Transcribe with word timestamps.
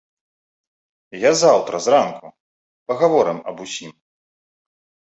Я 1.25 1.31
заўтра 1.43 1.83
зранку, 1.85 2.27
пагаворым 2.91 3.39
аб 3.55 3.67
усім. 3.71 3.97